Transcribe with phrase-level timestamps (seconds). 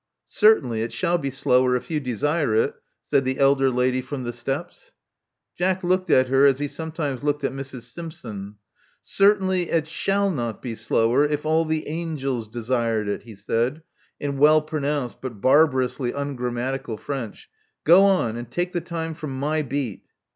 [0.25, 2.73] "Certainly, it shall be slower if you desire it,"
[3.05, 4.93] said the elder lady from the steps,
[5.55, 7.83] Jack looked at her as he sometimes looked at Mrs.
[7.83, 8.55] Simpson.
[9.03, 13.83] Certainly it shall not be slower, if all the angels desired it," he said,
[14.19, 17.47] in well pronounced but barbarously ungrammat ical French.
[17.83, 20.01] Go on; and take the time from my beat."